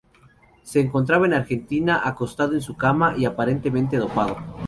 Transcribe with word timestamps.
Se 0.63 0.79
encontraba 0.79 1.27
en 1.27 1.33
Argentina, 1.35 2.01
acostado 2.03 2.53
en 2.53 2.61
su 2.63 2.75
cama 2.75 3.13
y 3.19 3.25
aparentemente 3.25 3.97
dopado. 3.97 4.35